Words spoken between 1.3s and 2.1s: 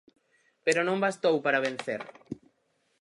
para vencer.